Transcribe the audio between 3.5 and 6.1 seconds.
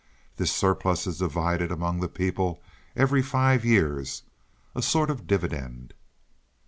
years a sort of dividend."